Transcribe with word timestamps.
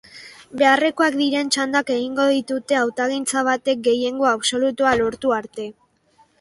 Beharrekoak 0.61 1.17
diren 1.19 1.51
txandak 1.55 1.91
egingo 1.97 2.25
ditute 2.37 2.79
hautagaitza 2.81 3.45
batek 3.51 3.87
gehiengo 3.91 4.33
absolutua 4.33 4.99
lortu 5.05 5.39
arte. 5.41 5.71